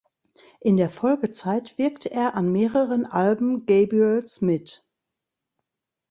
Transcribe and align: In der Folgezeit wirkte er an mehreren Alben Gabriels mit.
In 0.61 0.77
der 0.77 0.89
Folgezeit 0.89 1.77
wirkte 1.77 2.09
er 2.09 2.33
an 2.33 2.51
mehreren 2.51 3.05
Alben 3.05 3.67
Gabriels 3.67 4.41
mit. 4.41 4.83